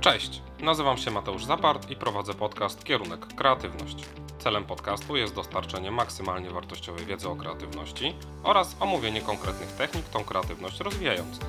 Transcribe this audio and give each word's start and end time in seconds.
Cześć, 0.00 0.42
nazywam 0.60 0.98
się 0.98 1.10
Mateusz 1.10 1.44
Zapart 1.44 1.90
i 1.90 1.96
prowadzę 1.96 2.34
podcast 2.34 2.84
Kierunek 2.84 3.26
Kreatywność. 3.26 3.96
Celem 4.38 4.64
podcastu 4.64 5.16
jest 5.16 5.34
dostarczenie 5.34 5.90
maksymalnie 5.90 6.50
wartościowej 6.50 7.06
wiedzy 7.06 7.28
o 7.28 7.36
kreatywności 7.36 8.14
oraz 8.42 8.76
omówienie 8.80 9.20
konkretnych 9.20 9.68
technik 9.68 10.08
tą 10.08 10.24
kreatywność 10.24 10.80
rozwijających. 10.80 11.44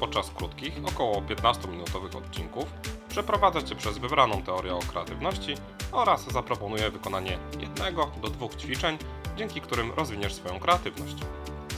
Podczas 0.00 0.30
krótkich, 0.30 0.72
około 0.84 1.22
15-minutowych 1.22 2.16
odcinków 2.16 2.64
przeprowadzę 3.08 3.64
Cię 3.64 3.74
przez 3.74 3.98
wybraną 3.98 4.42
teorię 4.42 4.74
o 4.74 4.78
kreatywności 4.78 5.54
oraz 5.92 6.32
zaproponuję 6.32 6.90
wykonanie 6.90 7.38
jednego 7.60 8.10
do 8.22 8.28
dwóch 8.28 8.54
ćwiczeń, 8.54 8.98
dzięki 9.36 9.60
którym 9.60 9.92
rozwiniesz 9.92 10.34
swoją 10.34 10.60
kreatywność. 10.60 11.16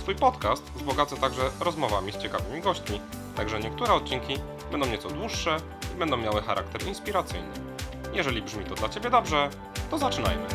Swój 0.01 0.15
podcast 0.15 0.73
wzbogacę 0.75 1.17
także 1.17 1.51
rozmowami 1.61 2.13
z 2.13 2.19
ciekawymi 2.19 2.61
gośćmi, 2.61 3.01
także 3.37 3.61
niektóre 3.61 3.95
odcinki 3.95 4.35
będą 4.71 4.87
nieco 4.87 5.09
dłuższe 5.09 5.57
będą 5.99 6.17
miały 6.17 6.43
charakter 6.43 6.87
inspiracyjny. 6.87 7.49
Jeżeli 8.13 8.43
brzmi 8.43 8.65
to 8.65 8.75
dla 8.75 8.89
Ciebie 8.89 9.11
dobrze, 9.11 9.51
to 9.91 9.99
zaczynajmy. 9.99 10.47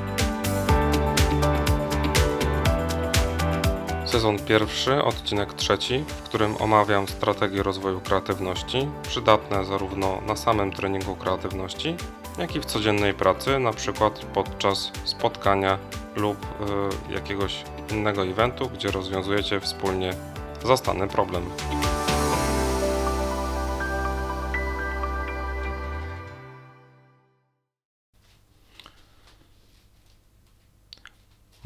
Sezon 4.06 4.40
pierwszy, 4.40 5.04
odcinek 5.04 5.54
trzeci, 5.54 6.04
w 6.08 6.22
którym 6.22 6.56
omawiam 6.60 7.08
strategie 7.08 7.64
rozwoju 7.64 8.02
kreatywności, 8.02 8.88
przydatne 9.04 9.66
zarówno 9.66 10.22
na 10.28 10.36
samym 10.36 10.72
treningu 10.72 11.16
kreatywności, 11.16 11.96
jak 12.38 12.56
i 12.56 12.60
w 12.60 12.66
codziennej 12.66 13.14
pracy, 13.14 13.60
na 13.60 13.74
przykład 13.74 14.26
podczas 14.34 14.92
spotkania 15.04 15.78
lub 16.16 16.38
y, 17.10 17.14
jakiegoś 17.14 17.64
innego 17.92 18.26
eventu, 18.26 18.70
gdzie 18.70 18.92
rozwiązujecie 18.92 19.60
wspólnie 19.60 20.14
zastany 20.64 21.08
problem. 21.08 21.50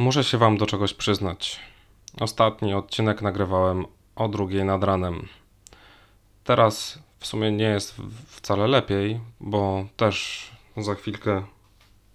Muszę 0.01 0.23
się 0.23 0.37
Wam 0.37 0.57
do 0.57 0.65
czegoś 0.65 0.93
przyznać. 0.93 1.59
Ostatni 2.19 2.73
odcinek 2.73 3.21
nagrywałem 3.21 3.85
o 4.15 4.27
drugiej 4.27 4.65
nad 4.65 4.83
ranem. 4.83 5.27
Teraz 6.43 6.99
w 7.19 7.27
sumie 7.27 7.51
nie 7.51 7.65
jest 7.65 7.95
wcale 8.27 8.67
lepiej, 8.67 9.19
bo 9.39 9.85
też 9.97 10.49
za 10.77 10.95
chwilkę, 10.95 11.43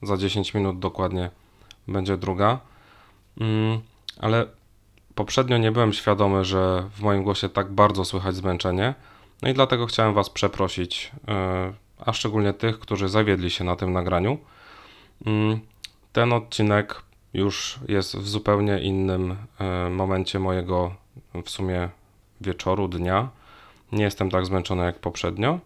za 0.03 0.17
10 0.17 0.55
minut 0.55 0.79
dokładnie 0.79 1.31
będzie 1.89 2.17
druga. 2.17 2.61
Mm, 3.41 3.81
ale 4.21 4.47
poprzednio 5.15 5.59
nie 5.59 5.73
byłem 5.73 5.93
świadomy, 5.93 6.45
że 6.45 6.89
w 6.97 7.03
moim 7.03 7.23
głosie 7.23 7.49
tak 7.49 7.73
bardzo 7.73 8.05
słychać 8.05 8.37
zmęczenie. 8.37 8.95
No 9.43 9.49
i 9.49 9.55
dlatego 9.55 9.87
chciałem 9.87 10.15
Was 10.15 10.31
przeprosić, 10.31 11.13
e, 11.29 11.73
a 11.99 12.13
szczególnie 12.13 12.53
tych, 12.53 12.79
którzy 12.79 13.09
zawiedli 13.09 13.51
się 13.51 13.65
na 13.65 13.77
tym 13.77 13.93
nagraniu. 13.93 14.39
Mm, 15.27 15.61
ten 16.13 16.33
odcinek 16.33 17.06
już 17.37 17.79
jest 17.89 18.17
w 18.17 18.29
zupełnie 18.29 18.79
innym 18.81 19.37
e, 19.61 19.91
momencie 19.91 20.39
mojego 20.39 20.95
w 21.45 21.51
sumie 21.51 21.89
wieczoru, 22.41 22.89
dnia. 22.89 23.29
Nie 23.93 24.05
jestem 24.05 24.31
tak 24.31 24.47
zmęczony 24.47 24.85
jak 24.85 24.99
poprzednio. 24.99 25.59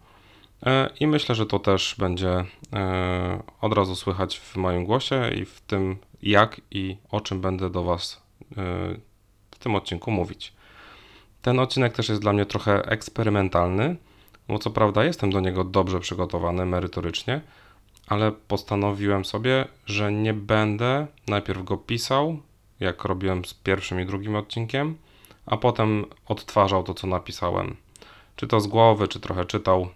E, 0.66 0.90
I 1.00 1.06
myślę, 1.06 1.34
że 1.34 1.46
to 1.46 1.58
też 1.58 1.94
będzie 1.98 2.44
od 3.60 3.72
razu 3.72 3.96
słychać 3.96 4.38
w 4.38 4.56
moim 4.56 4.84
głosie 4.84 5.30
i 5.30 5.44
w 5.44 5.60
tym, 5.60 5.96
jak 6.22 6.60
i 6.70 6.96
o 7.10 7.20
czym 7.20 7.40
będę 7.40 7.70
do 7.70 7.82
Was 7.82 8.22
w 9.50 9.58
tym 9.58 9.74
odcinku 9.74 10.10
mówić. 10.10 10.52
Ten 11.42 11.58
odcinek 11.58 11.92
też 11.92 12.08
jest 12.08 12.20
dla 12.20 12.32
mnie 12.32 12.46
trochę 12.46 12.84
eksperymentalny, 12.84 13.96
bo 14.48 14.58
co 14.58 14.70
prawda 14.70 15.04
jestem 15.04 15.30
do 15.30 15.40
niego 15.40 15.64
dobrze 15.64 16.00
przygotowany 16.00 16.66
merytorycznie, 16.66 17.40
ale 18.10 18.32
postanowiłem 18.32 19.24
sobie, 19.24 19.64
że 19.86 20.12
nie 20.12 20.34
będę 20.34 21.06
najpierw 21.28 21.64
go 21.64 21.76
pisał, 21.76 22.38
jak 22.80 23.04
robiłem 23.04 23.44
z 23.44 23.54
pierwszym 23.54 24.00
i 24.00 24.06
drugim 24.06 24.36
odcinkiem, 24.36 24.96
a 25.46 25.56
potem 25.56 26.04
odtwarzał 26.26 26.82
to, 26.82 26.94
co 26.94 27.06
napisałem. 27.06 27.76
Czy 28.36 28.46
to 28.46 28.60
z 28.60 28.66
głowy, 28.66 29.08
czy 29.08 29.20
trochę 29.20 29.44
czytał. 29.44 29.88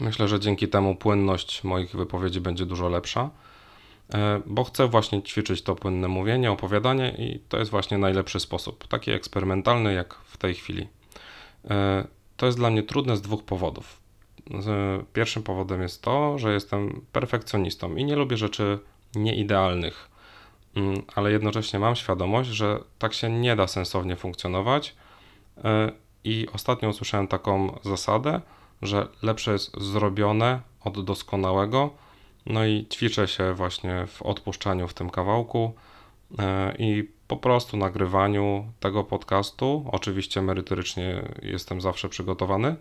Myślę, 0.00 0.28
że 0.28 0.40
dzięki 0.40 0.68
temu 0.68 0.94
płynność 0.94 1.64
moich 1.64 1.96
wypowiedzi 1.96 2.40
będzie 2.40 2.66
dużo 2.66 2.88
lepsza. 2.88 3.30
E, 4.14 4.40
bo 4.46 4.64
chcę 4.64 4.88
właśnie 4.88 5.22
ćwiczyć 5.22 5.62
to 5.62 5.74
płynne 5.74 6.08
mówienie, 6.08 6.52
opowiadanie 6.52 7.14
i 7.18 7.40
to 7.48 7.58
jest 7.58 7.70
właśnie 7.70 7.98
najlepszy 7.98 8.40
sposób, 8.40 8.88
taki 8.88 9.10
eksperymentalny 9.10 9.94
jak 9.94 10.14
w 10.14 10.36
tej 10.36 10.54
chwili. 10.54 10.88
E, 11.70 12.06
to 12.36 12.46
jest 12.46 12.58
dla 12.58 12.70
mnie 12.70 12.82
trudne 12.82 13.16
z 13.16 13.22
dwóch 13.22 13.44
powodów. 13.44 14.03
Pierwszym 15.12 15.42
powodem 15.42 15.82
jest 15.82 16.02
to, 16.02 16.38
że 16.38 16.52
jestem 16.52 17.06
perfekcjonistą 17.12 17.96
i 17.96 18.04
nie 18.04 18.16
lubię 18.16 18.36
rzeczy 18.36 18.78
nieidealnych, 19.14 20.08
mm, 20.76 21.02
ale 21.14 21.32
jednocześnie 21.32 21.78
mam 21.78 21.96
świadomość, 21.96 22.50
że 22.50 22.80
tak 22.98 23.14
się 23.14 23.30
nie 23.30 23.56
da 23.56 23.66
sensownie 23.66 24.16
funkcjonować. 24.16 24.94
E, 25.64 25.92
I 26.24 26.46
ostatnio 26.52 26.88
usłyszałem 26.88 27.28
taką 27.28 27.78
zasadę, 27.82 28.40
że 28.82 29.08
lepsze 29.22 29.52
jest 29.52 29.80
zrobione 29.80 30.60
od 30.84 31.04
doskonałego, 31.04 31.90
no 32.46 32.66
i 32.66 32.86
ćwiczę 32.92 33.28
się 33.28 33.54
właśnie 33.54 34.06
w 34.06 34.22
odpuszczaniu 34.22 34.88
w 34.88 34.94
tym 34.94 35.10
kawałku 35.10 35.74
e, 36.38 36.74
i 36.78 37.08
po 37.28 37.36
prostu 37.36 37.76
nagrywaniu 37.76 38.72
tego 38.80 39.04
podcastu. 39.04 39.88
Oczywiście 39.92 40.42
merytorycznie 40.42 41.22
jestem 41.42 41.80
zawsze 41.80 42.08
przygotowany, 42.08 42.76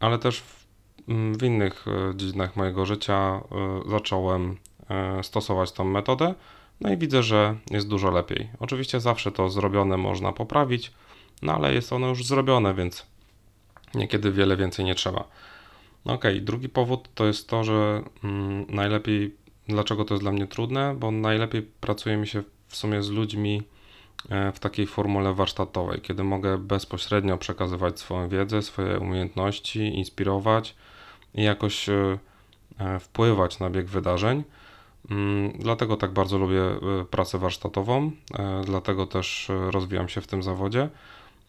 ale 0.00 0.18
też 0.18 0.40
w, 0.40 0.66
mm, 1.08 1.38
w 1.38 1.42
innych 1.42 1.84
e, 1.88 2.16
dziedzinach 2.16 2.56
mojego 2.56 2.86
życia 2.86 3.14
e, 3.16 3.90
zacząłem 3.90 4.56
stosować 5.22 5.72
tą 5.72 5.84
metodę. 5.84 6.34
No 6.80 6.92
i 6.92 6.96
widzę, 6.96 7.22
że 7.22 7.56
jest 7.70 7.88
dużo 7.88 8.10
lepiej. 8.10 8.48
Oczywiście 8.60 9.00
zawsze 9.00 9.32
to 9.32 9.50
zrobione 9.50 9.96
można 9.96 10.32
poprawić, 10.32 10.92
no 11.42 11.54
ale 11.54 11.74
jest 11.74 11.92
ono 11.92 12.08
już 12.08 12.24
zrobione, 12.24 12.74
więc 12.74 13.06
niekiedy 13.94 14.32
wiele 14.32 14.56
więcej 14.56 14.84
nie 14.84 14.94
trzeba. 14.94 15.24
No 16.04 16.12
okay. 16.12 16.40
drugi 16.40 16.68
powód 16.68 17.08
to 17.14 17.26
jest 17.26 17.48
to, 17.48 17.64
że 17.64 18.02
mm, 18.24 18.66
najlepiej, 18.68 19.36
dlaczego 19.68 20.04
to 20.04 20.14
jest 20.14 20.24
dla 20.24 20.32
mnie 20.32 20.46
trudne, 20.46 20.94
bo 20.98 21.10
najlepiej 21.10 21.62
pracuje 21.62 22.16
mi 22.16 22.26
się 22.26 22.42
w 22.68 22.76
sumie 22.76 23.02
z 23.02 23.10
ludźmi 23.10 23.62
e, 23.62 23.75
w 24.52 24.58
takiej 24.58 24.86
formule 24.86 25.34
warsztatowej, 25.34 26.00
kiedy 26.00 26.24
mogę 26.24 26.58
bezpośrednio 26.58 27.38
przekazywać 27.38 28.00
swoją 28.00 28.28
wiedzę, 28.28 28.62
swoje 28.62 28.98
umiejętności, 28.98 29.80
inspirować 29.98 30.74
i 31.34 31.42
jakoś 31.42 31.88
e, 31.88 32.18
e, 32.78 32.98
wpływać 33.00 33.58
na 33.58 33.70
bieg 33.70 33.86
wydarzeń. 33.86 34.44
Mm, 35.10 35.52
dlatego 35.58 35.96
tak 35.96 36.12
bardzo 36.12 36.38
lubię 36.38 36.62
pracę 37.10 37.38
warsztatową, 37.38 38.10
dlatego 38.64 39.06
też 39.06 39.50
rozwijam 39.70 40.08
się 40.08 40.20
w 40.20 40.26
tym 40.26 40.42
zawodzie. 40.42 40.88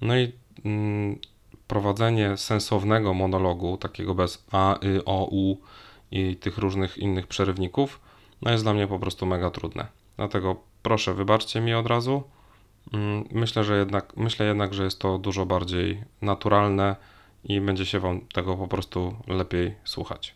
No 0.02 0.18
i 0.18 0.32
mm, 0.66 1.20
prowadzenie 1.68 2.38
sensownego 2.38 3.14
monologu, 3.14 3.78
takiego 3.78 4.16
bez 4.16 4.46
a, 4.52 4.86
y, 4.86 5.06
o, 5.06 5.28
u 5.32 5.58
i 6.12 6.36
tych 6.36 6.58
różnych 6.58 6.98
innych 6.98 7.28
przerywników, 7.28 8.00
no 8.42 8.52
jest 8.52 8.64
dla 8.64 8.74
mnie 8.74 8.88
po 8.88 9.00
prostu 9.00 9.26
mega 9.26 9.50
trudne. 9.50 9.88
Dlatego 10.18 10.56
proszę, 10.84 11.14
wybaczcie 11.14 11.62
mi 11.62 11.74
od 11.74 11.88
razu. 11.88 12.24
Mm, 12.94 13.28
myślę, 13.32 13.64
że 13.64 13.78
jednak, 13.78 14.18
myślę 14.18 14.46
jednak, 14.46 14.74
że 14.74 14.84
jest 14.84 15.00
to 15.00 15.18
dużo 15.18 15.46
bardziej 15.46 16.04
naturalne 16.22 16.96
i 17.44 17.62
będzie 17.62 17.86
się 17.86 18.00
Wam 18.00 18.22
tego 18.22 18.58
po 18.58 18.68
prostu 18.68 19.16
lepiej 19.28 19.76
słuchać. 19.84 20.36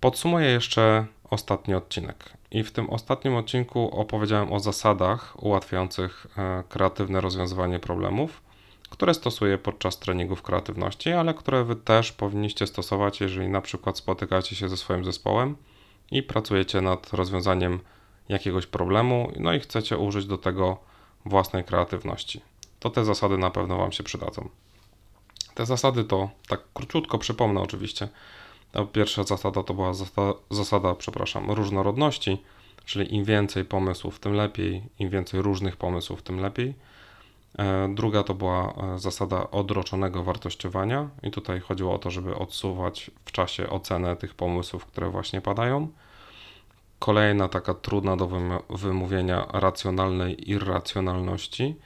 Podsumuję 0.00 0.46
jeszcze 0.46 1.06
ostatni 1.30 1.74
odcinek. 1.74 2.32
I 2.50 2.64
w 2.64 2.72
tym 2.72 2.90
ostatnim 2.90 3.34
odcinku 3.34 4.00
opowiedziałem 4.00 4.52
o 4.52 4.60
zasadach 4.60 5.42
ułatwiających 5.42 6.26
e, 6.38 6.62
kreatywne 6.68 7.20
rozwiązywanie 7.20 7.78
problemów 7.78 8.46
które 8.90 9.14
stosuję 9.14 9.58
podczas 9.58 9.98
treningów 9.98 10.42
kreatywności, 10.42 11.12
ale 11.12 11.34
które 11.34 11.64
Wy 11.64 11.76
też 11.76 12.12
powinniście 12.12 12.66
stosować, 12.66 13.20
jeżeli 13.20 13.48
na 13.48 13.60
przykład 13.60 13.98
spotykacie 13.98 14.56
się 14.56 14.68
ze 14.68 14.76
swoim 14.76 15.04
zespołem 15.04 15.56
i 16.10 16.22
pracujecie 16.22 16.80
nad 16.80 17.12
rozwiązaniem 17.12 17.80
jakiegoś 18.28 18.66
problemu, 18.66 19.32
no 19.40 19.52
i 19.52 19.60
chcecie 19.60 19.98
użyć 19.98 20.26
do 20.26 20.38
tego 20.38 20.78
własnej 21.26 21.64
kreatywności. 21.64 22.40
To 22.80 22.90
te 22.90 23.04
zasady 23.04 23.38
na 23.38 23.50
pewno 23.50 23.76
Wam 23.76 23.92
się 23.92 24.02
przydadzą. 24.02 24.48
Te 25.54 25.66
zasady 25.66 26.04
to, 26.04 26.30
tak 26.48 26.60
króciutko 26.74 27.18
przypomnę 27.18 27.60
oczywiście, 27.60 28.08
pierwsza 28.92 29.22
zasada 29.22 29.62
to 29.62 29.74
była 29.74 29.94
zasada, 29.94 30.32
zasada, 30.50 30.94
przepraszam, 30.94 31.50
różnorodności, 31.50 32.42
czyli 32.84 33.14
im 33.14 33.24
więcej 33.24 33.64
pomysłów, 33.64 34.18
tym 34.18 34.32
lepiej, 34.32 34.82
im 34.98 35.10
więcej 35.10 35.42
różnych 35.42 35.76
pomysłów, 35.76 36.22
tym 36.22 36.40
lepiej. 36.40 36.74
E, 37.58 37.88
druga 37.94 38.22
to 38.22 38.34
była 38.34 38.74
e, 38.74 38.98
zasada 38.98 39.50
odroczonego 39.50 40.22
wartościowania, 40.22 41.08
i 41.22 41.30
tutaj 41.30 41.60
chodziło 41.60 41.94
o 41.94 41.98
to, 41.98 42.10
żeby 42.10 42.36
odsuwać 42.36 43.10
w 43.24 43.32
czasie 43.32 43.70
ocenę 43.70 44.16
tych 44.16 44.34
pomysłów, 44.34 44.86
które 44.86 45.10
właśnie 45.10 45.40
padają. 45.40 45.88
Kolejna 46.98 47.48
taka 47.48 47.74
trudna 47.74 48.16
do 48.16 48.28
wymówienia 48.70 49.46
racjonalnej 49.52 50.50
irracjonalności. 50.50 51.76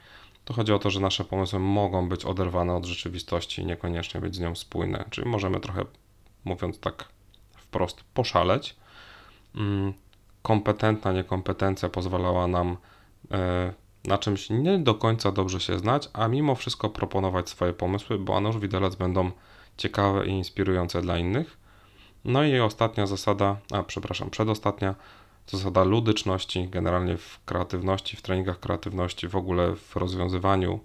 To 0.45 0.53
chodzi 0.53 0.73
o 0.73 0.79
to, 0.79 0.89
że 0.89 0.99
nasze 0.99 1.23
pomysły 1.23 1.59
mogą 1.59 2.09
być 2.09 2.25
oderwane 2.25 2.75
od 2.75 2.85
rzeczywistości 2.85 3.61
i 3.61 3.65
niekoniecznie 3.65 4.21
być 4.21 4.35
z 4.35 4.39
nią 4.39 4.55
spójne, 4.55 5.05
czyli 5.09 5.29
możemy 5.29 5.59
trochę 5.59 5.85
mówiąc 6.45 6.79
tak 6.79 7.05
wprost, 7.57 8.03
poszaleć. 8.13 8.75
Mm, 9.55 9.93
kompetentna 10.41 11.11
niekompetencja 11.11 11.89
pozwalała 11.89 12.47
nam 12.47 12.77
e, 13.31 13.73
na 14.05 14.17
czymś 14.17 14.49
nie 14.49 14.79
do 14.79 14.95
końca 14.95 15.31
dobrze 15.31 15.59
się 15.59 15.79
znać, 15.79 16.09
a 16.13 16.27
mimo 16.27 16.55
wszystko 16.55 16.89
proponować 16.89 17.49
swoje 17.49 17.73
pomysły, 17.73 18.19
bo 18.19 18.37
a 18.37 18.39
nuż 18.39 18.57
widelec 18.57 18.95
będą 18.95 19.31
ciekawe 19.77 20.27
i 20.27 20.29
inspirujące 20.29 21.01
dla 21.01 21.17
innych. 21.17 21.60
No 22.25 22.43
i 22.43 22.59
ostatnia 22.59 23.07
zasada, 23.07 23.57
a 23.71 23.83
przepraszam, 23.83 24.29
przedostatnia 24.29 24.95
zasada 25.47 25.83
ludyczności, 25.83 26.67
generalnie 26.69 27.17
w 27.17 27.39
kreatywności, 27.45 28.17
w 28.17 28.21
treningach 28.21 28.59
kreatywności, 28.59 29.27
w 29.27 29.35
ogóle 29.35 29.75
w 29.75 29.95
rozwiązywaniu 29.95 30.79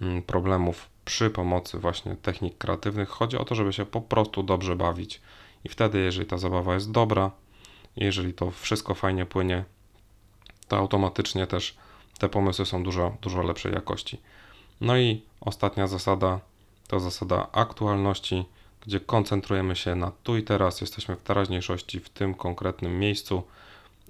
mm, 0.00 0.22
problemów 0.22 0.88
przy 1.04 1.30
pomocy 1.30 1.78
właśnie 1.78 2.16
technik 2.16 2.58
kreatywnych. 2.58 3.08
Chodzi 3.08 3.36
o 3.36 3.44
to, 3.44 3.54
żeby 3.54 3.72
się 3.72 3.86
po 3.86 4.00
prostu 4.00 4.42
dobrze 4.42 4.76
bawić. 4.76 5.20
I 5.64 5.68
wtedy, 5.68 5.98
jeżeli 5.98 6.26
ta 6.26 6.38
zabawa 6.38 6.74
jest 6.74 6.90
dobra, 6.90 7.30
jeżeli 7.96 8.34
to 8.34 8.50
wszystko 8.50 8.94
fajnie 8.94 9.26
płynie, 9.26 9.64
to 10.68 10.76
automatycznie 10.76 11.46
też 11.46 11.76
te 12.18 12.28
pomysły 12.28 12.66
są 12.66 12.82
dużo, 12.82 13.16
dużo 13.22 13.42
lepszej 13.42 13.72
jakości. 13.72 14.20
No 14.80 14.96
i 14.96 15.22
ostatnia 15.40 15.86
zasada 15.86 16.40
to 16.88 17.00
zasada 17.00 17.48
aktualności, 17.52 18.44
gdzie 18.86 19.00
koncentrujemy 19.00 19.76
się 19.76 19.94
na 19.94 20.10
tu 20.22 20.36
i 20.36 20.42
teraz, 20.42 20.80
jesteśmy 20.80 21.16
w 21.16 21.22
teraźniejszości, 21.22 22.00
w 22.00 22.08
tym 22.08 22.34
konkretnym 22.34 22.98
miejscu 22.98 23.42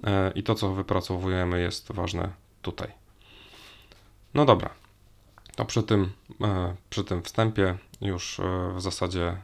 e, 0.03 0.31
i 0.31 0.43
to, 0.43 0.55
co 0.55 0.73
wypracowujemy, 0.73 1.61
jest 1.61 1.91
ważne 1.91 2.29
tutaj. 2.61 2.91
No 4.33 4.45
dobra, 4.45 4.69
to 5.55 5.65
przy 5.65 5.83
tym, 5.83 6.11
e, 6.41 6.75
przy 6.89 7.03
tym 7.03 7.23
wstępie 7.23 7.77
już 8.01 8.39
e, 8.39 8.73
w 8.75 8.81
zasadzie 8.81 9.37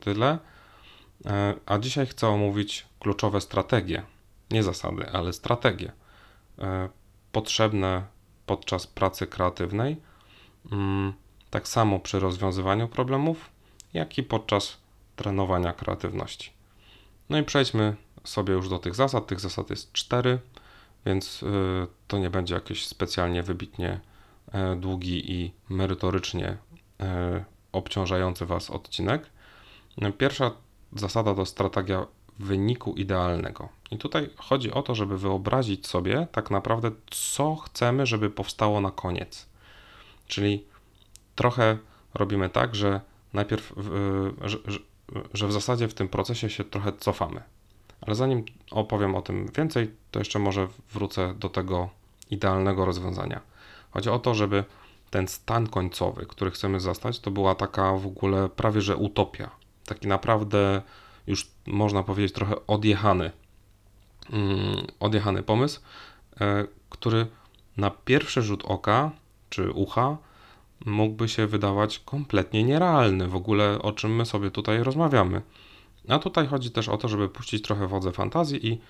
tyle. 0.00 0.38
A 1.66 1.78
dzisiaj 1.78 2.06
chcę 2.06 2.28
omówić 2.28 2.86
kluczowe 3.00 3.40
strategie, 3.40 4.02
nie 4.50 4.62
zasady, 4.62 5.10
ale 5.12 5.32
strategie 5.32 5.92
potrzebne 7.32 8.02
podczas 8.46 8.86
pracy 8.86 9.26
kreatywnej, 9.26 9.96
mm, 10.72 11.12
tak 11.50 11.68
samo 11.68 12.00
przy 12.00 12.20
rozwiązywaniu 12.20 12.88
problemów, 12.88 13.50
jak 13.94 14.18
i 14.18 14.22
podczas 14.22 14.76
trenowania 15.16 15.72
kreatywności. 15.72 16.50
No 17.30 17.38
i 17.38 17.42
przejdźmy 17.42 17.96
sobie 18.24 18.54
już 18.54 18.68
do 18.68 18.78
tych 18.78 18.94
zasad. 18.94 19.26
Tych 19.26 19.40
zasad 19.40 19.70
jest 19.70 19.92
cztery, 19.92 20.38
więc 21.06 21.42
y, 21.42 21.46
to 22.08 22.18
nie 22.18 22.30
będzie 22.30 22.54
jakiś 22.54 22.86
specjalnie 22.86 23.42
wybitnie 23.42 24.00
e, 24.52 24.76
długi 24.76 25.32
i 25.32 25.52
merytorycznie 25.68 26.56
e, 27.00 27.44
obciążający 27.72 28.46
Was 28.46 28.70
odcinek. 28.70 29.30
Pierwsza 30.18 30.50
zasada 30.92 31.34
to 31.34 31.46
strategia 31.46 32.06
wyniku 32.38 32.94
idealnego. 32.94 33.68
I 33.90 33.98
tutaj 33.98 34.30
chodzi 34.36 34.72
o 34.72 34.82
to, 34.82 34.94
żeby 34.94 35.18
wyobrazić 35.18 35.86
sobie 35.86 36.26
tak 36.32 36.50
naprawdę, 36.50 36.90
co 37.10 37.56
chcemy, 37.56 38.06
żeby 38.06 38.30
powstało 38.30 38.80
na 38.80 38.90
koniec. 38.90 39.46
Czyli 40.26 40.64
trochę 41.34 41.78
robimy 42.14 42.48
tak, 42.48 42.74
że 42.74 43.00
najpierw, 43.34 43.72
że, 44.44 44.58
że 45.34 45.48
w 45.48 45.52
zasadzie 45.52 45.88
w 45.88 45.94
tym 45.94 46.08
procesie 46.08 46.50
się 46.50 46.64
trochę 46.64 46.92
cofamy. 46.92 47.42
Ale 48.00 48.14
zanim 48.14 48.44
opowiem 48.70 49.14
o 49.14 49.22
tym 49.22 49.48
więcej, 49.56 49.94
to 50.10 50.18
jeszcze 50.18 50.38
może 50.38 50.68
wrócę 50.92 51.34
do 51.34 51.48
tego 51.48 51.88
idealnego 52.30 52.84
rozwiązania. 52.84 53.40
Chodzi 53.90 54.10
o 54.10 54.18
to, 54.18 54.34
żeby 54.34 54.64
ten 55.10 55.28
stan 55.28 55.66
końcowy, 55.66 56.26
który 56.26 56.50
chcemy 56.50 56.80
zastać, 56.80 57.20
to 57.20 57.30
była 57.30 57.54
taka 57.54 57.92
w 57.96 58.06
ogóle 58.06 58.48
prawie 58.48 58.80
że 58.80 58.96
utopia. 58.96 59.50
Taki 59.86 60.08
naprawdę 60.08 60.82
już 61.26 61.50
można 61.66 62.02
powiedzieć 62.02 62.32
trochę 62.32 62.66
odjechany, 62.66 63.30
mm, 64.30 64.86
odjechany 65.00 65.42
pomysł, 65.42 65.80
e, 66.40 66.66
który 66.90 67.26
na 67.76 67.90
pierwszy 67.90 68.42
rzut 68.42 68.64
oka 68.64 69.10
czy 69.50 69.70
ucha 69.70 70.16
mógłby 70.84 71.28
się 71.28 71.46
wydawać 71.46 71.98
kompletnie 71.98 72.64
nierealny, 72.64 73.28
w 73.28 73.36
ogóle 73.36 73.82
o 73.82 73.92
czym 73.92 74.16
my 74.16 74.26
sobie 74.26 74.50
tutaj 74.50 74.82
rozmawiamy. 74.82 75.42
A 76.08 76.18
tutaj 76.18 76.46
chodzi 76.46 76.70
też 76.70 76.88
o 76.88 76.96
to, 76.96 77.08
żeby 77.08 77.28
puścić 77.28 77.62
trochę 77.62 77.88
wodze 77.88 78.12
fantazji 78.12 78.66
i 78.66 78.72
y, 78.72 78.80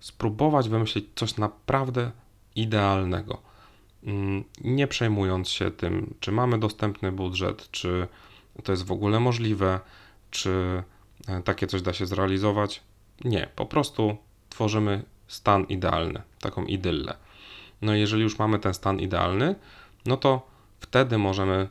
spróbować 0.00 0.68
wymyślić 0.68 1.04
coś 1.14 1.36
naprawdę 1.36 2.10
idealnego. 2.56 3.42
Y, 4.04 4.08
nie 4.60 4.86
przejmując 4.86 5.48
się 5.48 5.70
tym, 5.70 6.14
czy 6.20 6.32
mamy 6.32 6.58
dostępny 6.58 7.12
budżet, 7.12 7.70
czy 7.70 8.08
to 8.64 8.72
jest 8.72 8.86
w 8.86 8.92
ogóle 8.92 9.20
możliwe, 9.20 9.80
czy 10.30 10.82
E, 11.28 11.42
takie 11.42 11.66
coś 11.66 11.82
da 11.82 11.92
się 11.92 12.06
zrealizować. 12.06 12.82
Nie, 13.24 13.48
po 13.56 13.66
prostu 13.66 14.16
tworzymy 14.48 15.02
stan 15.28 15.64
idealny, 15.64 16.22
taką 16.40 16.64
idyllę. 16.64 17.16
No 17.82 17.94
i 17.94 18.00
jeżeli 18.00 18.22
już 18.22 18.38
mamy 18.38 18.58
ten 18.58 18.74
stan 18.74 19.00
idealny, 19.00 19.54
no 20.06 20.16
to 20.16 20.46
wtedy 20.94 21.18
możemy 21.18 21.68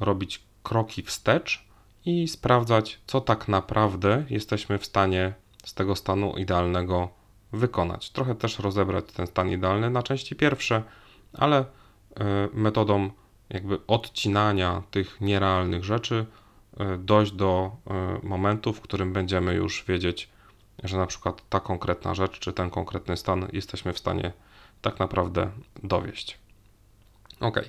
robić 0.00 0.42
kroki 0.62 1.02
wstecz 1.02 1.64
i 2.04 2.28
sprawdzać, 2.28 3.00
co 3.06 3.20
tak 3.20 3.48
naprawdę 3.48 4.24
jesteśmy 4.30 4.78
w 4.78 4.86
stanie 4.86 5.34
z 5.64 5.74
tego 5.74 5.96
stanu 5.96 6.36
idealnego 6.36 7.08
wykonać. 7.52 8.10
Trochę 8.10 8.34
też 8.34 8.58
rozebrać 8.58 9.04
ten 9.16 9.26
stan 9.26 9.50
idealny 9.50 9.90
na 9.90 10.02
części 10.02 10.36
pierwsze, 10.36 10.82
ale 11.32 11.58
e, 11.58 11.64
metodą 12.52 13.10
jakby 13.50 13.78
odcinania 13.86 14.82
tych 14.90 15.20
nierealnych 15.20 15.84
rzeczy 15.84 16.26
E, 16.76 16.98
dojść 16.98 17.32
do 17.32 17.76
e, 17.86 18.18
momentu, 18.22 18.72
w 18.72 18.80
którym 18.80 19.12
będziemy 19.12 19.54
już 19.54 19.84
wiedzieć, 19.88 20.28
że 20.84 20.98
na 20.98 21.06
przykład 21.06 21.48
ta 21.48 21.60
konkretna 21.60 22.14
rzecz, 22.14 22.38
czy 22.38 22.52
ten 22.52 22.70
konkretny 22.70 23.16
stan 23.16 23.48
jesteśmy 23.52 23.92
w 23.92 23.98
stanie 23.98 24.32
tak 24.82 24.98
naprawdę 24.98 25.50
dowieść. 25.82 26.38
Ok, 27.40 27.60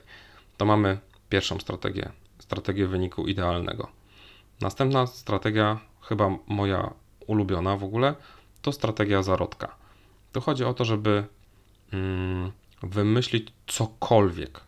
to 0.58 0.66
mamy 0.66 0.98
pierwszą 1.30 1.60
strategię, 1.60 2.12
strategię 2.40 2.88
wyniku 2.88 3.28
idealnego. 3.28 3.88
Następna 4.62 5.08
strategia, 5.08 5.80
chyba 6.02 6.30
moja 6.48 6.94
ulubiona 7.28 7.78
w 7.78 7.84
ogóle, 7.84 8.16
to 8.62 8.72
strategia 8.72 9.24
zarodka. 9.24 9.76
Tu 10.32 10.42
chodzi 10.42 10.64
o 10.64 10.74
to, 10.74 10.86
żeby 10.86 11.24
mm, 11.94 12.52
wymyślić 12.84 13.48
cokolwiek. 13.68 14.62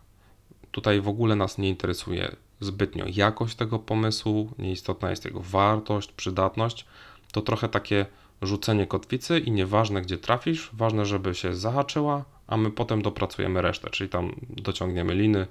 Tutaj 0.70 1.00
w 1.00 1.08
ogóle 1.08 1.36
nas 1.36 1.58
nie 1.58 1.68
interesuje 1.68 2.36
zbytnio 2.60 3.04
jakość 3.08 3.56
tego 3.56 3.78
pomysłu, 3.78 4.52
nieistotna 4.58 5.10
jest 5.10 5.24
jego 5.24 5.40
wartość, 5.40 6.12
przydatność. 6.12 6.86
To 7.32 7.42
trochę 7.42 7.68
takie 7.68 8.06
rzucenie 8.42 8.86
kotwicy 8.86 9.38
i 9.38 9.50
nieważne 9.50 10.02
gdzie 10.02 10.18
trafisz, 10.18 10.70
ważne, 10.72 11.06
żeby 11.06 11.34
się 11.34 11.54
zahaczyła, 11.54 12.24
a 12.46 12.56
my 12.56 12.70
potem 12.70 13.02
dopracujemy 13.02 13.62
resztę, 13.62 13.90
czyli 13.90 14.10
tam 14.10 14.32
dociągniemy 14.48 15.14
liny 15.14 15.46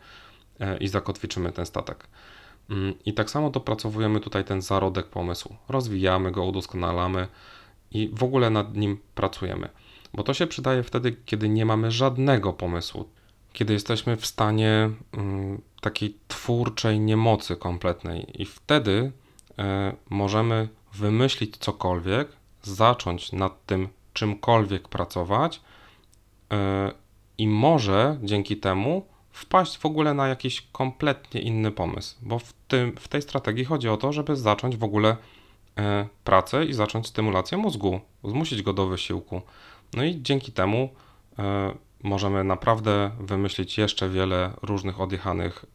i 0.80 0.88
zakotwiczymy 0.88 1.52
ten 1.52 1.66
statek. 1.66 2.08
Mm, 2.70 2.94
I 3.06 3.14
tak 3.14 3.30
samo 3.30 3.50
dopracowujemy 3.50 4.20
tutaj 4.20 4.44
ten 4.44 4.62
zarodek 4.62 5.06
pomysłu. 5.06 5.56
Rozwijamy 5.70 6.32
go, 6.32 6.46
udoskonalamy 6.46 7.28
i 7.92 8.10
w 8.14 8.24
ogóle 8.24 8.50
nad 8.50 8.76
nim 8.76 8.98
pracujemy. 9.16 9.70
Bo 10.14 10.24
to 10.24 10.34
się 10.34 10.48
przydaje 10.48 10.84
wtedy, 10.84 11.16
kiedy 11.26 11.50
nie 11.50 11.66
mamy 11.66 11.92
żadnego 11.92 12.54
pomysłu 12.54 13.06
kiedy 13.56 13.74
jesteśmy 13.74 14.18
w 14.18 14.26
stanie 14.26 14.90
mm, 15.14 15.62
takiej 15.82 16.18
twórczej 16.28 17.00
niemocy 17.00 17.56
kompletnej, 17.56 18.42
i 18.42 18.46
wtedy 18.46 19.12
e, 19.60 19.96
możemy 20.10 20.70
wymyślić 20.94 21.58
cokolwiek, 21.58 22.28
zacząć 22.64 23.32
nad 23.32 23.66
tym 23.66 23.90
czymkolwiek 24.14 24.88
pracować 24.88 25.62
e, 26.52 26.92
i 27.38 27.48
może 27.48 28.18
dzięki 28.24 28.58
temu 28.58 29.06
wpaść 29.36 29.78
w 29.78 29.86
ogóle 29.86 30.14
na 30.14 30.28
jakiś 30.28 30.68
kompletnie 30.72 31.42
inny 31.42 31.72
pomysł, 31.72 32.16
bo 32.22 32.40
w, 32.40 32.54
tym, 32.68 32.96
w 33.00 33.08
tej 33.08 33.22
strategii 33.22 33.66
chodzi 33.66 33.90
o 33.90 33.98
to, 33.98 34.14
żeby 34.14 34.36
zacząć 34.36 34.78
w 34.78 34.84
ogóle 34.84 35.18
e, 35.78 36.08
pracę 36.24 36.66
i 36.66 36.74
zacząć 36.74 37.08
stymulację 37.08 37.58
mózgu, 37.58 38.00
zmusić 38.24 38.62
go 38.62 38.74
do 38.74 38.88
wysiłku. 38.88 39.42
No 39.94 40.04
i 40.04 40.22
dzięki 40.22 40.52
temu 40.52 40.90
możemy 42.04 42.44
naprawdę 42.44 43.12
wymyślić 43.20 43.78
jeszcze 43.78 44.10
wiele 44.10 44.54
różnych 44.62 45.02
odjechanych 45.02 45.66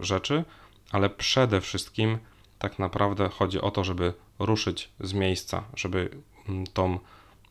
y, 0.00 0.04
rzeczy, 0.04 0.44
ale 0.92 1.10
przede 1.10 1.60
wszystkim 1.60 2.18
tak 2.58 2.78
naprawdę 2.78 3.28
chodzi 3.28 3.60
o 3.60 3.70
to, 3.70 3.84
żeby 3.84 4.12
ruszyć 4.38 4.90
z 5.00 5.12
miejsca, 5.12 5.64
żeby 5.76 6.10
mm, 6.48 6.66
tą 6.66 6.98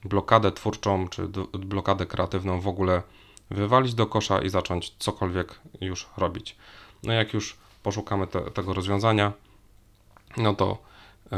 blokadę 0.03 0.51
twórczą 0.51 1.07
czy 1.07 1.27
blokadę 1.53 2.05
kreatywną 2.05 2.61
w 2.61 2.67
ogóle 2.67 3.01
wywalić 3.53 3.93
do 3.93 4.05
kosza 4.05 4.41
i 4.41 4.49
zacząć 4.49 4.95
cokolwiek 4.99 5.59
już 5.81 6.07
robić. 6.17 6.55
No 7.03 7.13
jak 7.13 7.33
już 7.33 7.57
poszukamy 7.83 8.27
te, 8.27 8.41
tego 8.41 8.73
rozwiązania, 8.73 9.31
no 10.37 10.53
to 10.55 10.77
yy, 11.31 11.37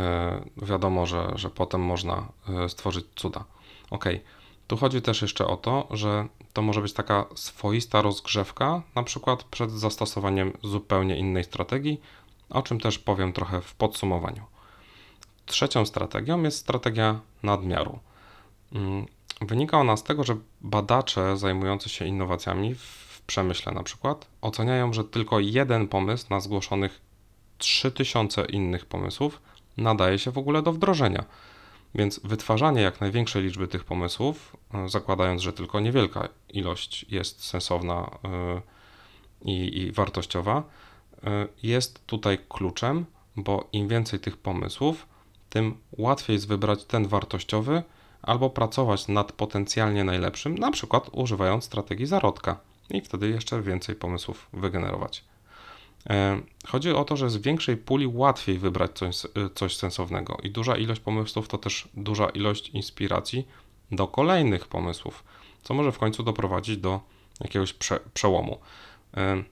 wiadomo, 0.67 1.05
że, 1.05 1.31
że 1.35 1.49
potem 1.49 1.81
można 1.81 2.27
yy, 2.47 2.69
stworzyć 2.69 3.05
cuda. 3.15 3.43
Ok, 3.91 4.05
tu 4.67 4.77
chodzi 4.77 5.01
też 5.01 5.21
jeszcze 5.21 5.47
o 5.47 5.57
to, 5.57 5.87
że 5.91 6.27
to 6.53 6.61
może 6.61 6.81
być 6.81 6.93
taka 6.93 7.25
swoista 7.35 8.01
rozgrzewka, 8.01 8.81
na 8.95 9.03
przykład 9.03 9.43
przed 9.43 9.71
zastosowaniem 9.71 10.57
zupełnie 10.63 11.17
innej 11.17 11.43
strategii, 11.43 12.01
o 12.49 12.61
czym 12.61 12.79
też 12.79 12.99
powiem 12.99 13.33
trochę 13.33 13.61
w 13.61 13.75
podsumowaniu. 13.75 14.43
trzecią 15.45 15.85
strategią 15.85 16.43
jest 16.43 16.57
strategia 16.57 17.19
nadmiaru. 17.43 17.99
Wynika 19.41 19.79
ona 19.79 19.97
z 19.97 20.03
tego, 20.03 20.23
że 20.23 20.37
badacze 20.61 21.37
zajmujący 21.37 21.89
się 21.89 22.05
innowacjami 22.05 22.75
w 22.75 23.21
przemyśle 23.27 23.71
na 23.71 23.83
przykład 23.83 24.27
oceniają, 24.41 24.93
że 24.93 25.03
tylko 25.03 25.39
jeden 25.39 25.87
pomysł 25.87 26.25
na 26.29 26.39
zgłoszonych 26.39 27.01
3000 27.57 28.45
innych 28.45 28.85
pomysłów 28.85 29.41
nadaje 29.77 30.19
się 30.19 30.31
w 30.31 30.37
ogóle 30.37 30.61
do 30.61 30.73
wdrożenia. 30.73 31.25
Więc 31.95 32.19
wytwarzanie 32.23 32.81
jak 32.81 33.01
największej 33.01 33.43
liczby 33.43 33.67
tych 33.67 33.83
pomysłów, 33.83 34.57
e, 34.73 34.89
zakładając, 34.89 35.41
że 35.41 35.53
tylko 35.53 35.79
niewielka 35.79 36.29
ilość 36.49 37.05
jest 37.09 37.43
sensowna 37.43 38.17
e, 38.23 38.61
i, 39.41 39.81
i 39.81 39.91
wartościowa, 39.91 40.63
e, 41.23 41.47
jest 41.63 42.05
tutaj 42.05 42.37
kluczem, 42.49 43.05
bo 43.35 43.67
im 43.71 43.87
więcej 43.87 44.19
tych 44.19 44.37
pomysłów, 44.37 45.07
tym 45.49 45.77
łatwiej 45.91 46.33
jest 46.33 46.47
wybrać 46.47 46.83
ten 46.83 47.07
wartościowy 47.07 47.83
albo 48.25 48.49
pracować 48.49 49.07
nad 49.07 49.31
potencjalnie 49.31 50.03
najlepszym, 50.03 50.57
na 50.57 50.71
przykład 50.71 51.09
używając 51.11 51.63
strategii 51.63 52.05
zarodka 52.05 52.59
i 52.89 53.01
wtedy 53.01 53.29
jeszcze 53.29 53.61
więcej 53.61 53.95
pomysłów 53.95 54.49
wygenerować. 54.53 55.23
E, 56.09 56.41
chodzi 56.67 56.91
o 56.91 57.03
to, 57.03 57.17
że 57.17 57.29
z 57.29 57.37
większej 57.37 57.77
puli 57.77 58.07
łatwiej 58.07 58.59
wybrać 58.59 58.91
coś, 58.91 59.15
coś 59.55 59.77
sensownego 59.77 60.37
i 60.43 60.51
duża 60.51 60.77
ilość 60.77 61.01
pomysłów 61.01 61.47
to 61.47 61.57
też 61.57 61.87
duża 61.93 62.29
ilość 62.29 62.69
inspiracji 62.69 63.47
do 63.91 64.07
kolejnych 64.07 64.67
pomysłów, 64.67 65.23
co 65.63 65.73
może 65.73 65.91
w 65.91 65.97
końcu 65.97 66.23
doprowadzić 66.23 66.77
do 66.77 66.99
jakiegoś 67.41 67.73
prze, 67.73 67.99
przełomu. 68.13 68.57
E, 69.17 69.43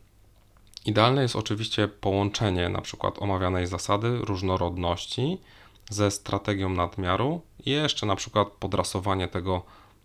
idealne 0.85 1.21
jest 1.21 1.35
oczywiście 1.35 1.87
połączenie 1.87 2.69
na 2.69 2.81
przykład 2.81 3.21
omawianej 3.21 3.67
zasady 3.67 4.17
różnorodności 4.17 5.37
ze 5.89 6.11
strategią 6.11 6.69
nadmiaru 6.69 7.41
i 7.65 7.71
jeszcze 7.71 8.05
na 8.05 8.15
przykład 8.15 8.47
podrasowanie 8.47 9.27
tego 9.27 9.61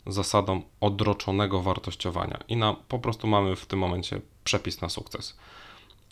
zasadą 0.07 0.63
odroczonego 0.81 1.63
wartościowania. 1.63 2.39
I 2.49 2.57
na, 2.57 2.75
po 2.75 2.99
prostu 2.99 3.27
mamy 3.27 3.57
w 3.57 3.67
tym 3.67 3.79
momencie 3.79 4.21
przepis 4.45 4.81
na 4.81 4.89
sukces. 4.89 5.37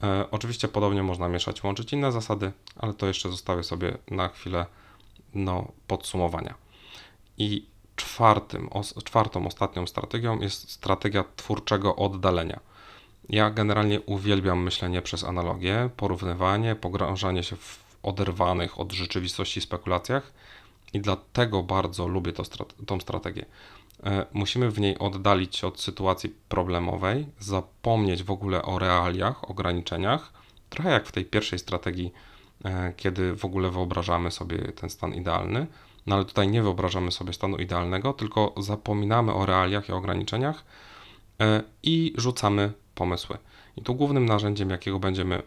E, 0.02 0.30
oczywiście 0.30 0.68
podobnie 0.68 1.02
można 1.02 1.28
mieszać, 1.28 1.64
łączyć 1.64 1.92
inne 1.92 2.12
zasady, 2.12 2.52
ale 2.76 2.94
to 2.94 3.06
jeszcze 3.06 3.30
zostawię 3.30 3.62
sobie 3.62 3.98
na 4.10 4.28
chwilę 4.28 4.66
no, 5.34 5.72
podsumowania. 5.86 6.54
I 7.38 7.66
czwartym, 7.96 8.68
os, 8.72 8.94
czwartą, 9.04 9.46
ostatnią 9.46 9.86
strategią 9.86 10.40
jest 10.40 10.70
strategia 10.70 11.24
twórczego 11.36 11.96
oddalenia. 11.96 12.60
Ja 13.28 13.50
generalnie 13.50 14.00
uwielbiam 14.00 14.62
myślenie 14.62 15.02
przez 15.02 15.24
analogię, 15.24 15.90
porównywanie, 15.96 16.74
pogrążanie 16.74 17.42
się 17.42 17.56
w 17.56 17.85
oderwanych 18.06 18.80
od 18.80 18.92
rzeczywistości 18.92 19.60
spekulacjach 19.60 20.32
i 20.92 21.00
dlatego 21.00 21.62
bardzo 21.62 22.08
lubię 22.08 22.32
to, 22.32 22.42
tą 22.86 23.00
strategię. 23.00 23.46
E, 24.04 24.26
musimy 24.32 24.70
w 24.70 24.80
niej 24.80 24.98
oddalić 24.98 25.56
się 25.56 25.66
od 25.66 25.80
sytuacji 25.80 26.34
problemowej, 26.48 27.26
zapomnieć 27.38 28.22
w 28.22 28.30
ogóle 28.30 28.62
o 28.62 28.78
realiach, 28.78 29.50
ograniczeniach, 29.50 30.32
trochę 30.70 30.90
jak 30.90 31.06
w 31.06 31.12
tej 31.12 31.24
pierwszej 31.24 31.58
strategii, 31.58 32.12
e, 32.64 32.92
kiedy 32.96 33.36
w 33.36 33.44
ogóle 33.44 33.70
wyobrażamy 33.70 34.30
sobie 34.30 34.58
ten 34.58 34.90
stan 34.90 35.14
idealny. 35.14 35.66
No 36.06 36.14
ale 36.14 36.24
tutaj 36.24 36.48
nie 36.48 36.62
wyobrażamy 36.62 37.12
sobie 37.12 37.32
stanu 37.32 37.56
idealnego, 37.56 38.12
tylko 38.12 38.54
zapominamy 38.56 39.34
o 39.34 39.46
realiach 39.46 39.88
i 39.88 39.92
ograniczeniach 39.92 40.64
e, 41.40 41.62
i 41.82 42.14
rzucamy 42.16 42.72
pomysły. 42.94 43.38
I 43.76 43.82
tu 43.82 43.94
głównym 43.94 44.26
narzędziem, 44.26 44.70
jakiego 44.70 44.98
będziemy 44.98 45.42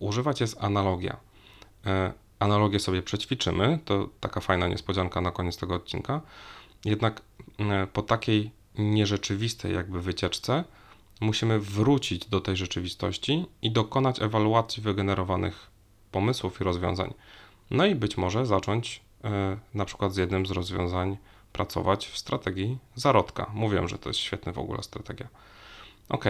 używać, 0.00 0.40
jest 0.40 0.64
analogia. 0.64 1.16
Analogię 2.42 2.80
sobie 2.80 3.02
przećwiczymy, 3.02 3.78
to 3.84 4.08
taka 4.20 4.40
fajna 4.40 4.68
niespodzianka 4.68 5.20
na 5.20 5.30
koniec 5.30 5.56
tego 5.56 5.74
odcinka. 5.74 6.20
Jednak 6.84 7.22
e, 7.58 7.86
po 7.86 8.02
takiej 8.02 8.50
nierzeczywistej 8.78 9.74
jakby 9.74 10.02
wycieczce 10.02 10.64
musimy 11.20 11.60
wrócić 11.60 12.26
do 12.26 12.40
tej 12.40 12.56
rzeczywistości 12.56 13.46
i 13.62 13.70
dokonać 13.70 14.22
ewaluacji 14.22 14.82
wygenerowanych 14.82 15.70
pomysłów 16.12 16.60
i 16.60 16.64
rozwiązań. 16.64 17.14
No 17.70 17.86
i 17.86 17.94
być 17.94 18.16
może 18.16 18.46
zacząć 18.46 19.02
e, 19.24 19.56
na 19.74 19.84
przykład 19.84 20.14
z 20.14 20.16
jednym 20.16 20.46
z 20.46 20.50
rozwiązań 20.50 21.16
pracować 21.52 22.06
w 22.06 22.18
strategii 22.18 22.78
zarodka. 22.94 23.50
Mówiłem, 23.54 23.88
że 23.88 23.98
to 23.98 24.10
jest 24.10 24.20
świetna 24.20 24.52
w 24.52 24.58
ogóle 24.58 24.82
strategia. 24.82 25.28
Ok, 26.08 26.24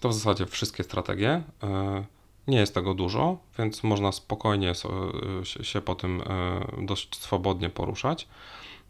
to 0.00 0.08
w 0.08 0.14
zasadzie 0.14 0.46
wszystkie 0.46 0.84
strategie. 0.84 1.42
E, 2.50 2.52
nie 2.52 2.58
jest 2.58 2.74
tego 2.74 2.94
dużo, 2.94 3.38
więc 3.58 3.82
można 3.82 4.12
spokojnie 4.12 4.72
się 5.62 5.80
po 5.80 5.94
tym 5.94 6.22
dość 6.82 7.16
swobodnie 7.16 7.70
poruszać. 7.70 8.28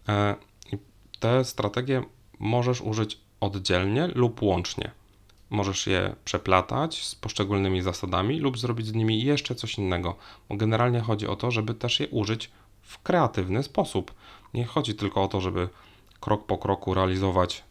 E, 0.09 0.35
te 1.21 1.45
strategie 1.45 2.03
możesz 2.39 2.81
użyć 2.81 3.19
oddzielnie 3.41 4.07
lub 4.07 4.43
łącznie. 4.43 4.91
Możesz 5.51 5.87
je 5.87 6.15
przeplatać 6.25 7.05
z 7.05 7.15
poszczególnymi 7.15 7.83
zasadami 7.83 8.41
lub 8.41 8.59
zrobić 8.59 8.87
z 8.87 8.95
nimi 8.95 9.25
jeszcze 9.25 9.55
coś 9.55 9.79
innego. 9.79 10.17
Generalnie 10.51 11.01
chodzi 11.01 11.27
o 11.27 11.37
to, 11.37 11.51
żeby 11.51 11.75
też 11.75 12.01
je 12.01 12.09
użyć 12.09 12.51
w 12.83 13.03
kreatywny 13.03 13.63
sposób. 13.63 14.15
Nie 14.55 14.65
chodzi 14.65 14.95
tylko 14.95 15.23
o 15.23 15.29
to, 15.29 15.41
żeby 15.41 15.69
krok 16.21 16.47
po 16.47 16.59
kroku 16.59 16.95
realizować 16.95 17.59
e, 17.59 17.70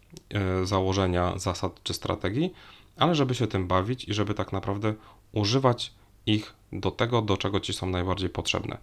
założenia, 0.64 1.34
zasad 1.38 1.84
czy 1.84 1.94
strategii, 1.94 2.54
ale 2.98 3.16
żeby 3.16 3.36
się 3.36 3.48
tym 3.48 3.68
bawić 3.68 4.06
i 4.06 4.14
żeby 4.14 4.34
tak 4.34 4.54
naprawdę 4.54 4.94
używać 5.32 5.94
ich 6.26 6.54
do 6.72 6.92
tego, 6.92 7.22
do 7.22 7.38
czego 7.38 7.60
ci 7.60 7.74
są 7.74 7.88
najbardziej 7.88 8.30
potrzebne. 8.30 8.78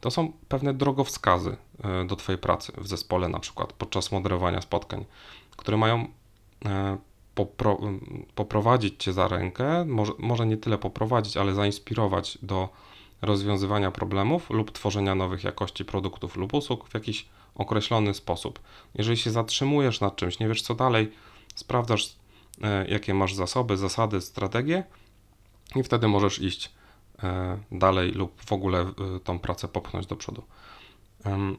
To 0.00 0.10
są 0.10 0.32
pewne 0.48 0.74
drogowskazy 0.74 1.56
e, 1.84 2.04
do 2.04 2.16
Twojej 2.16 2.38
pracy 2.38 2.72
w 2.78 2.88
zespole, 2.88 3.28
na 3.28 3.38
przykład 3.38 3.72
podczas 3.72 4.12
moderowania 4.12 4.60
spotkań, 4.60 5.04
które 5.56 5.76
mają 5.76 6.06
e, 6.64 6.98
popro 7.34 7.78
poprowadzić 8.34 9.04
Cię 9.04 9.12
za 9.12 9.28
rękę, 9.28 9.84
może, 9.84 10.12
może 10.18 10.46
nie 10.46 10.56
tyle 10.56 10.78
poprowadzić, 10.78 11.36
ale 11.36 11.54
zainspirować 11.54 12.38
do 12.42 12.68
rozwiązywania 13.22 13.90
problemów 13.90 14.50
lub 14.50 14.72
tworzenia 14.72 15.14
nowych 15.14 15.44
jakości 15.44 15.84
produktów 15.84 16.36
lub 16.36 16.54
usług 16.54 16.88
w 16.88 16.94
jakiś 16.94 17.28
określony 17.54 18.14
sposób. 18.14 18.60
Jeżeli 18.94 19.16
się 19.16 19.30
zatrzymujesz 19.30 20.00
nad 20.00 20.16
czymś, 20.16 20.38
nie 20.38 20.48
wiesz 20.48 20.62
co 20.62 20.74
dalej, 20.74 21.12
sprawdzasz, 21.54 22.16
e, 22.62 22.88
jakie 22.88 23.14
masz 23.14 23.34
zasoby, 23.34 23.76
zasady, 23.76 24.20
strategie 24.20 24.84
i 25.76 25.82
wtedy 25.82 26.08
możesz 26.08 26.38
iść 26.38 26.70
E, 27.22 27.58
dalej 27.72 28.12
lub 28.12 28.42
w 28.44 28.52
ogóle 28.52 28.80
e, 28.80 29.20
tą 29.24 29.38
pracę 29.38 29.68
popchnąć 29.68 30.06
do 30.06 30.16
przodu. 30.16 30.42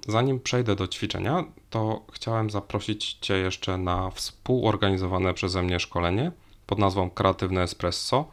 Zanim 0.07 0.39
przejdę 0.39 0.75
do 0.75 0.87
ćwiczenia, 0.87 1.43
to 1.69 2.01
chciałem 2.11 2.49
zaprosić 2.49 3.13
Cię 3.13 3.33
jeszcze 3.33 3.77
na 3.77 4.09
współorganizowane 4.09 5.33
przeze 5.33 5.63
mnie 5.63 5.79
szkolenie 5.79 6.31
pod 6.67 6.79
nazwą 6.79 7.09
Kreatywne 7.09 7.61
Espresso. 7.61 8.25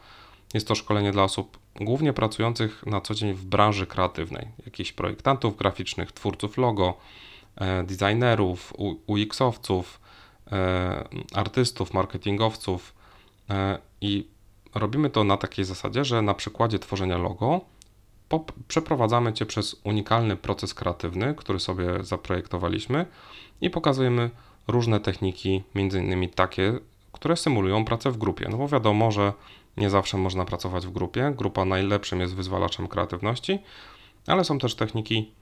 Jest 0.54 0.68
to 0.68 0.74
szkolenie 0.74 1.12
dla 1.12 1.22
osób 1.22 1.58
głównie 1.76 2.12
pracujących 2.12 2.86
na 2.86 3.00
co 3.00 3.14
dzień 3.14 3.34
w 3.34 3.44
branży 3.44 3.86
kreatywnej, 3.86 4.48
jakichś 4.64 4.92
projektantów 4.92 5.56
graficznych, 5.56 6.12
twórców 6.12 6.58
logo, 6.58 6.94
designerów, 7.84 8.72
UX-owców, 9.06 10.00
artystów, 11.34 11.94
marketingowców 11.94 12.94
i 14.00 14.26
robimy 14.74 15.10
to 15.10 15.24
na 15.24 15.36
takiej 15.36 15.64
zasadzie, 15.64 16.04
że 16.04 16.22
na 16.22 16.34
przykładzie 16.34 16.78
tworzenia 16.78 17.18
logo 17.18 17.60
przeprowadzamy 18.68 19.32
Cię 19.32 19.46
przez 19.46 19.80
unikalny 19.84 20.36
proces 20.36 20.74
kreatywny, 20.74 21.34
który 21.34 21.60
sobie 21.60 22.04
zaprojektowaliśmy 22.04 23.06
i 23.60 23.70
pokazujemy 23.70 24.30
różne 24.68 25.00
techniki, 25.00 25.62
między 25.74 25.98
innymi 25.98 26.28
takie, 26.28 26.78
które 27.12 27.36
symulują 27.36 27.84
pracę 27.84 28.10
w 28.10 28.18
grupie. 28.18 28.48
No 28.50 28.56
bo 28.56 28.68
wiadomo, 28.68 29.10
że 29.10 29.32
nie 29.76 29.90
zawsze 29.90 30.16
można 30.16 30.44
pracować 30.44 30.86
w 30.86 30.90
grupie. 30.90 31.32
Grupa 31.36 31.64
najlepszym 31.64 32.20
jest 32.20 32.34
wyzwalaczem 32.34 32.88
kreatywności, 32.88 33.58
ale 34.26 34.44
są 34.44 34.58
też 34.58 34.74
techniki, 34.74 35.32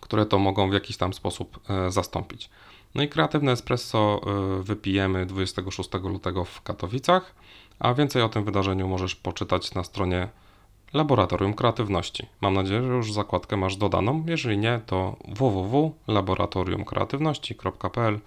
które 0.00 0.26
to 0.26 0.38
mogą 0.38 0.70
w 0.70 0.72
jakiś 0.72 0.96
tam 0.96 1.12
sposób 1.12 1.60
e, 1.70 1.90
zastąpić. 1.90 2.50
No 2.94 3.02
i 3.02 3.08
kreatywne 3.08 3.52
espresso 3.52 4.20
e, 4.26 4.62
wypijemy 4.62 5.26
26 5.26 5.90
lutego 6.02 6.44
w 6.44 6.62
Katowicach. 6.62 7.34
A 7.78 7.94
więcej 7.94 8.22
o 8.22 8.28
tym 8.28 8.44
wydarzeniu 8.44 8.88
możesz 8.88 9.16
poczytać 9.16 9.74
na 9.74 9.84
stronie 9.84 10.28
Laboratorium 10.92 11.54
Kreatywności. 11.54 12.26
Mam 12.40 12.54
nadzieję, 12.54 12.82
że 12.82 12.88
już 12.88 13.12
zakładkę 13.12 13.56
masz 13.56 13.76
dodaną. 13.76 14.24
Jeżeli 14.26 14.58
nie, 14.58 14.80
to 14.86 15.16
www.laboratoriumkreatywności.pl 15.28 18.20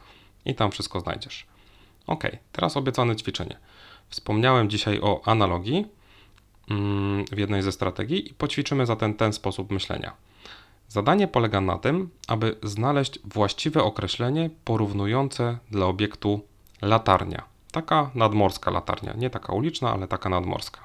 i 0.45 0.55
tam 0.55 0.71
wszystko 0.71 0.99
znajdziesz. 0.99 1.45
Ok, 2.07 2.23
teraz 2.51 2.77
obiecane 2.77 3.15
ćwiczenie. 3.15 3.57
Wspomniałem 4.09 4.69
dzisiaj 4.69 4.99
o 5.01 5.21
analogii 5.25 5.85
mm, 6.69 7.25
w 7.25 7.37
jednej 7.37 7.61
ze 7.61 7.71
strategii 7.71 8.29
i 8.29 8.33
poćwiczymy 8.33 8.85
zatem 8.85 9.13
ten 9.13 9.33
sposób 9.33 9.71
myślenia. 9.71 10.13
Zadanie 10.93 11.27
polega 11.27 11.61
na 11.61 11.77
tym, 11.77 12.09
aby 12.27 12.55
znaleźć 12.63 13.19
właściwe 13.25 13.83
określenie 13.83 14.49
porównujące 14.65 15.57
dla 15.71 15.85
obiektu 15.85 16.41
latarnia. 16.81 17.43
Taka 17.71 18.11
nadmorska 18.15 18.71
latarnia, 18.71 19.13
nie 19.13 19.29
taka 19.29 19.53
uliczna, 19.53 19.93
ale 19.93 20.07
taka 20.07 20.29
nadmorska. 20.29 20.79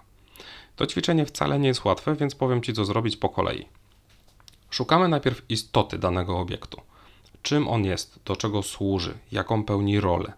To 0.77 0.87
ćwiczenie 0.87 1.27
wcale 1.27 1.59
nie 1.59 1.69
jest 1.69 1.85
łatwe, 1.85 2.15
więc 2.15 2.35
powiem 2.35 2.63
Ci, 2.63 2.73
co 2.73 2.85
zrobić 2.85 3.17
po 3.17 3.29
kolei. 3.29 3.67
Szukamy 4.71 5.09
najpierw 5.09 5.51
istoty 5.51 5.99
danego 5.99 6.39
obiektu. 6.39 6.81
Czym 7.43 7.69
on 7.69 7.85
jest, 7.85 8.21
do 8.25 8.37
czego 8.37 8.63
służy, 8.63 9.19
jaką 9.33 9.65
pełni 9.65 10.01
rolę. 10.01 10.33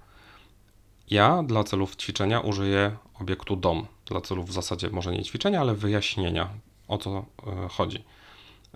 Ja 1.11 1.43
dla 1.43 1.65
celów 1.65 1.97
ćwiczenia 1.97 2.41
użyję 2.41 2.97
obiektu 3.21 3.57
dom. 3.57 3.87
Dla 4.07 4.21
celów 4.21 4.49
w 4.49 4.53
zasadzie 4.53 4.91
może 4.91 5.13
nie 5.13 5.23
ćwiczenia, 5.23 5.61
ale 5.61 5.75
wyjaśnienia 5.75 6.49
o 6.89 6.99
co 6.99 7.11
e, 7.11 7.25
chodzi. 7.69 8.05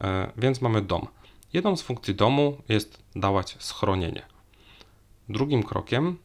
E, 0.01 0.33
Więc 0.37 0.61
mamy 0.61 0.83
dom. 0.83 1.07
Jedną 1.53 1.77
z 1.77 1.83
funkcji 1.83 2.15
domu 2.15 2.57
jest 2.69 3.03
dawać 3.17 3.57
schronienie. 3.59 4.23
Drugim 5.29 5.63
krokiem 5.63 6.19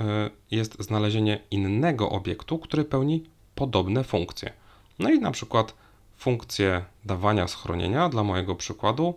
e, 0.00 0.30
jest 0.50 0.82
znalezienie 0.82 1.40
innego 1.50 2.10
obiektu, 2.10 2.58
który 2.58 2.84
pełni 2.84 3.24
podobne 3.54 4.04
funkcje. 4.04 4.52
No 4.98 5.10
i 5.10 5.18
na 5.18 5.30
przykład 5.30 5.74
funkcję 6.16 6.84
dawania 7.04 7.48
schronienia 7.48 8.08
dla 8.08 8.24
mojego 8.24 8.54
przykładu 8.54 9.14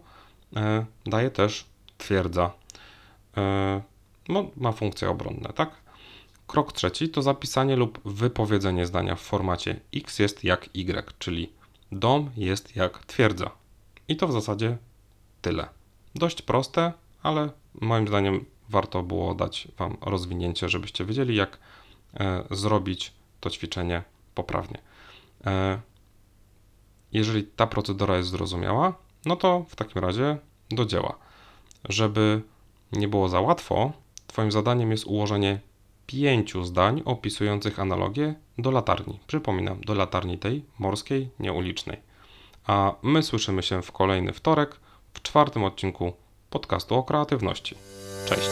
e, 0.55 0.85
daje 1.05 1.31
też 1.31 1.65
twierdza. 1.97 2.51
No, 4.29 4.45
ma 4.57 4.71
funkcje 4.71 5.09
obronne, 5.09 5.53
tak? 5.55 5.81
Krok 6.47 6.73
trzeci 6.73 7.09
to 7.09 7.21
zapisanie 7.21 7.75
lub 7.75 7.99
wypowiedzenie 8.05 8.85
zdania 8.85 9.15
w 9.15 9.21
formacie 9.21 9.79
x 9.95 10.19
jest 10.19 10.43
jak 10.43 10.69
y, 10.75 11.13
czyli 11.19 11.51
dom 11.91 12.29
jest 12.37 12.75
jak 12.75 13.05
twierdza. 13.05 13.51
I 14.11 14.15
to 14.15 14.27
w 14.27 14.31
zasadzie 14.31 14.77
tyle. 15.41 15.67
Dość 16.15 16.41
proste, 16.41 16.93
ale 17.23 17.49
moim 17.81 18.07
zdaniem 18.07 18.45
warto 18.69 19.03
było 19.03 19.35
dać 19.35 19.67
Wam 19.77 19.97
rozwinięcie, 20.01 20.69
żebyście 20.69 21.05
wiedzieli, 21.05 21.35
jak 21.35 21.57
e, 22.19 22.43
zrobić 22.51 23.13
to 23.39 23.49
ćwiczenie 23.49 24.03
poprawnie. 24.35 24.79
E, 25.45 25.79
jeżeli 27.11 27.43
ta 27.43 27.67
procedura 27.67 28.17
jest 28.17 28.29
zrozumiała, 28.29 28.93
no 29.25 29.35
to 29.35 29.65
w 29.69 29.75
takim 29.75 30.01
razie 30.01 30.37
do 30.69 30.85
dzieła. 30.85 31.17
Żeby 31.89 32.41
nie 32.91 33.07
było 33.07 33.29
za 33.29 33.41
łatwo, 33.41 33.91
Twoim 34.27 34.51
zadaniem 34.51 34.91
jest 34.91 35.05
ułożenie 35.05 35.59
pięciu 36.07 36.63
zdań 36.63 37.01
opisujących 37.05 37.79
analogię 37.79 38.35
do 38.57 38.71
latarni. 38.71 39.19
Przypominam, 39.27 39.81
do 39.81 39.93
latarni 39.93 40.37
tej 40.37 40.65
morskiej, 40.79 41.29
nieulicznej. 41.39 42.10
A 42.67 42.93
my 43.01 43.23
słyszymy 43.23 43.63
się 43.63 43.81
w 43.81 43.91
kolejny 43.91 44.33
wtorek, 44.33 44.75
w 45.13 45.21
czwartym 45.21 45.63
odcinku 45.63 46.13
podcastu 46.49 46.95
o 46.95 47.03
kreatywności. 47.03 47.75
Cześć! 48.25 48.49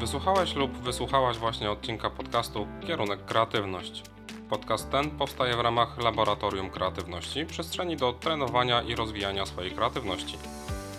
Wysłuchałeś 0.00 0.54
lub 0.54 0.72
wysłuchałaś 0.72 1.36
właśnie 1.36 1.70
odcinka 1.70 2.10
podcastu 2.10 2.66
Kierunek 2.86 3.24
Kreatywność. 3.24 4.02
Podcast 4.50 4.90
ten 4.90 5.10
powstaje 5.10 5.56
w 5.56 5.60
ramach 5.60 5.98
Laboratorium 5.98 6.70
Kreatywności, 6.70 7.46
przestrzeni 7.46 7.96
do 7.96 8.12
trenowania 8.12 8.82
i 8.82 8.94
rozwijania 8.94 9.46
swojej 9.46 9.70
kreatywności. 9.70 10.38